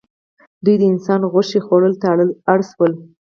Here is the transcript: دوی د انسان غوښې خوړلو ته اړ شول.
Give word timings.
دوی 0.63 0.75
د 0.79 0.83
انسان 0.93 1.21
غوښې 1.31 1.59
خوړلو 1.65 1.99
ته 2.01 2.07
اړ 2.53 2.59
شول. 2.71 2.91